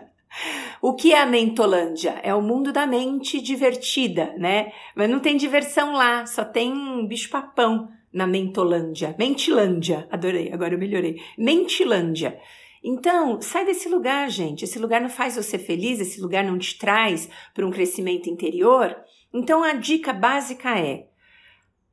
O 0.80 0.94
que 0.94 1.12
é 1.12 1.20
a 1.20 1.26
Mentolândia? 1.26 2.20
É 2.22 2.32
o 2.32 2.40
mundo 2.40 2.72
da 2.72 2.86
mente 2.86 3.40
divertida, 3.40 4.32
né? 4.38 4.70
Mas 4.94 5.10
não 5.10 5.18
tem 5.18 5.36
diversão 5.36 5.92
lá, 5.92 6.24
só 6.24 6.44
tem 6.44 7.04
bicho-papão 7.08 7.88
na 8.12 8.28
Mentolândia. 8.28 9.12
Mentilândia, 9.18 10.06
adorei, 10.08 10.52
agora 10.52 10.74
eu 10.74 10.78
melhorei. 10.78 11.20
Mentilândia. 11.36 12.38
Então, 12.84 13.40
sai 13.40 13.64
desse 13.64 13.88
lugar, 13.88 14.30
gente. 14.30 14.64
Esse 14.64 14.78
lugar 14.78 15.00
não 15.00 15.10
faz 15.10 15.34
você 15.34 15.58
feliz, 15.58 15.98
esse 15.98 16.20
lugar 16.20 16.44
não 16.44 16.56
te 16.56 16.78
traz 16.78 17.28
para 17.52 17.66
um 17.66 17.72
crescimento 17.72 18.30
interior. 18.30 18.96
Então, 19.34 19.64
a 19.64 19.72
dica 19.72 20.12
básica 20.12 20.78
é: 20.78 21.08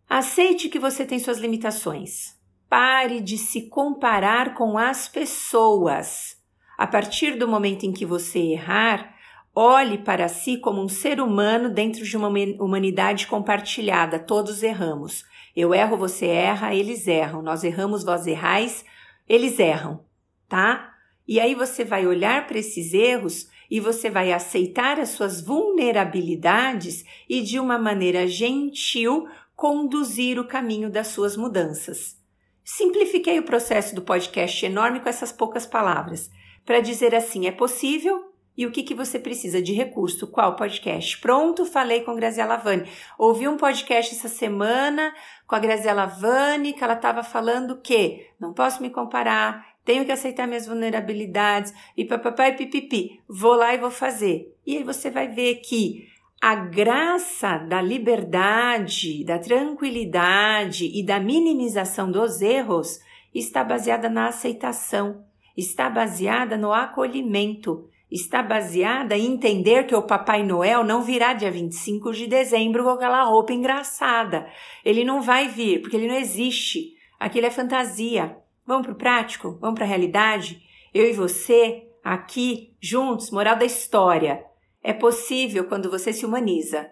Aceite 0.10 0.70
que 0.70 0.80
você 0.80 1.04
tem 1.04 1.18
suas 1.18 1.40
limitações. 1.40 2.36
Pare 2.70 3.20
de 3.20 3.38
se 3.38 3.70
comparar 3.70 4.54
com 4.54 4.78
as 4.78 5.08
pessoas. 5.08 6.38
A 6.78 6.86
partir 6.86 7.38
do 7.38 7.48
momento 7.48 7.86
em 7.86 7.92
que 7.92 8.06
você 8.06 8.40
errar, 8.40 9.16
olhe 9.54 9.98
para 9.98 10.28
si 10.28 10.58
como 10.58 10.84
um 10.84 10.90
ser 10.90 11.20
humano 11.20 11.70
dentro 11.70 12.04
de 12.04 12.16
uma 12.16 12.28
humanidade 12.60 13.26
compartilhada. 13.26 14.20
Todos 14.20 14.62
erramos. 14.62 15.26
Eu 15.56 15.74
erro, 15.74 15.98
você 15.98 16.28
erra, 16.28 16.76
eles 16.76 17.08
erram. 17.08 17.42
Nós 17.42 17.64
erramos, 17.64 18.04
vós 18.04 18.28
errais, 18.28 18.86
eles 19.28 19.58
erram, 19.58 20.04
tá? 20.48 20.94
E 21.28 21.40
aí 21.40 21.56
você 21.56 21.84
vai 21.84 22.06
olhar 22.06 22.46
para 22.46 22.60
esses 22.60 22.94
erros 22.94 23.50
e 23.72 23.80
você 23.80 24.10
vai 24.10 24.32
aceitar 24.32 25.00
as 25.00 25.10
suas 25.10 25.42
vulnerabilidades 25.42 27.04
e 27.28 27.42
de 27.42 27.60
uma 27.60 27.80
maneira 27.80 28.28
gentil 28.28 29.28
conduzir 29.56 30.40
o 30.40 30.48
caminho 30.48 30.90
das 30.90 31.08
suas 31.08 31.38
mudanças. 31.38 32.18
Simplifiquei 32.64 33.40
o 33.40 33.44
processo 33.44 33.94
do 33.94 34.02
podcast 34.02 34.66
enorme 34.66 35.00
com 35.00 35.08
essas 35.08 35.32
poucas 35.32 35.66
palavras, 35.66 36.30
para 36.66 36.80
dizer 36.80 37.14
assim: 37.14 37.48
é 37.48 37.52
possível, 37.52 38.34
e 38.58 38.66
o 38.66 38.72
que, 38.72 38.84
que 38.84 38.96
você 38.96 39.20
precisa 39.20 39.62
de 39.62 39.74
recurso? 39.74 40.28
Qual 40.28 40.56
podcast? 40.56 41.20
Pronto, 41.20 41.66
falei 41.66 42.02
com 42.02 42.16
Graziela 42.16 42.56
Vani. 42.56 42.90
Ouvi 43.20 43.48
um 43.48 43.58
podcast 43.58 44.16
essa 44.16 44.30
semana 44.30 45.14
com 45.46 45.56
a 45.56 45.60
Graziela 45.60 46.06
Vani, 46.06 46.74
que 46.74 46.84
ela 46.84 46.94
estava 46.94 47.22
falando 47.22 47.82
que 47.82 48.26
não 48.40 48.54
posso 48.54 48.82
me 48.82 48.90
comparar, 48.90 49.76
tenho 49.84 50.06
que 50.06 50.12
aceitar 50.12 50.48
minhas 50.48 50.66
vulnerabilidades 50.66 51.74
e 51.96 52.06
papapá 52.06 52.48
e 52.48 52.54
pipipi. 52.54 53.22
Vou 53.28 53.56
lá 53.56 53.74
e 53.74 53.78
vou 53.78 53.92
fazer. 53.92 54.58
E 54.66 54.78
aí 54.78 54.84
você 54.84 55.12
vai 55.12 55.28
ver 55.28 55.56
que 55.58 56.08
a 56.42 56.56
graça 56.56 57.58
da 57.58 57.82
liberdade, 57.82 59.24
da 59.24 59.40
tranquilidade 59.40 60.92
e 60.94 61.04
da 61.04 61.20
minimização 61.20 62.12
dos 62.12 62.42
erros 62.42 63.00
está 63.34 63.64
baseada 63.64 64.10
na 64.10 64.28
aceitação, 64.28 65.26
está 65.56 65.90
baseada 65.90 66.58
no 66.58 66.72
acolhimento 66.72 67.90
está 68.16 68.42
baseada 68.44 69.18
em 69.18 69.34
entender 69.34 69.86
que 69.86 69.96
o 69.96 70.02
Papai 70.02 70.44
Noel 70.44 70.84
não 70.84 71.02
virá 71.02 71.34
dia 71.34 71.52
25 71.52 72.14
de 72.14 72.28
dezembro 72.28 72.84
com 72.84 72.92
aquela 72.92 73.24
roupa 73.24 73.54
engraçada. 73.54 74.48
Ele 74.84 75.04
não 75.04 75.22
vai 75.22 75.48
vir, 75.48 75.82
porque 75.82 75.98
ele 75.98 76.08
não 76.08 76.16
existe. 76.16 76.94
Aquilo 77.20 77.48
é 77.48 77.52
fantasia. 77.52 78.38
Vamos 78.66 78.86
para 78.86 78.94
o 78.94 78.98
prático? 78.98 79.58
Vamos 79.60 79.76
para 79.76 79.86
a 79.86 79.88
realidade? 79.88 80.62
Eu 80.94 81.10
e 81.10 81.14
você, 81.14 81.88
aqui, 82.04 82.74
juntos, 82.80 83.32
moral 83.32 83.58
da 83.58 83.66
história. 83.66 84.46
É 84.88 84.94
possível 84.94 85.64
quando 85.64 85.90
você 85.90 86.14
se 86.14 86.28
humaniza. 86.28 86.88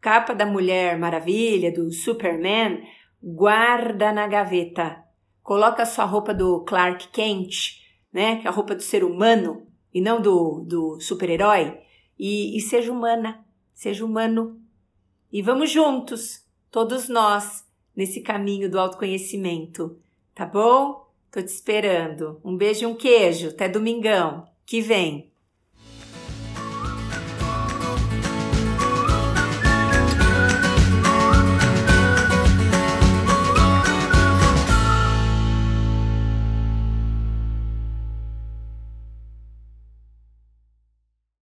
Capa 0.00 0.32
da 0.32 0.46
Mulher 0.46 0.96
Maravilha, 0.96 1.72
do 1.72 1.90
Superman, 1.90 2.80
guarda 3.20 4.12
na 4.12 4.28
gaveta. 4.28 5.02
Coloca 5.42 5.82
a 5.82 5.86
sua 5.86 6.04
roupa 6.04 6.32
do 6.32 6.60
Clark 6.60 7.08
Kent, 7.08 7.82
né? 8.12 8.36
Que 8.36 8.46
é 8.46 8.48
a 8.48 8.52
roupa 8.52 8.76
do 8.76 8.82
ser 8.82 9.02
humano, 9.02 9.66
e 9.92 10.00
não 10.00 10.22
do, 10.22 10.64
do 10.68 11.00
super-herói. 11.00 11.76
E, 12.16 12.56
e 12.56 12.60
seja 12.60 12.92
humana, 12.92 13.44
seja 13.74 14.04
humano. 14.04 14.60
E 15.32 15.42
vamos 15.42 15.68
juntos, 15.68 16.46
todos 16.70 17.08
nós, 17.08 17.66
nesse 17.96 18.20
caminho 18.20 18.70
do 18.70 18.78
autoconhecimento. 18.78 19.98
Tá 20.32 20.46
bom? 20.46 21.10
Tô 21.32 21.42
te 21.42 21.48
esperando. 21.48 22.40
Um 22.44 22.56
beijo 22.56 22.84
e 22.84 22.86
um 22.86 22.94
queijo. 22.94 23.48
Até 23.48 23.68
domingão 23.68 24.46
que 24.64 24.80
vem. 24.80 25.32